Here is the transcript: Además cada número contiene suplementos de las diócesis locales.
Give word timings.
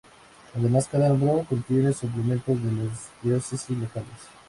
Además 0.55 0.87
cada 0.91 1.09
número 1.09 1.45
contiene 1.47 1.93
suplementos 1.93 2.57
de 2.63 2.71
las 2.71 3.11
diócesis 3.21 3.77
locales. 3.77 4.17